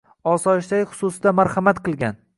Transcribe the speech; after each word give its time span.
Osoyishtalik 0.29 0.91
xususida 1.01 1.37
marhamat 1.41 1.87
qilgan 1.89 2.23